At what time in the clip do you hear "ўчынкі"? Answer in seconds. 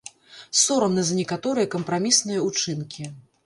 2.51-3.03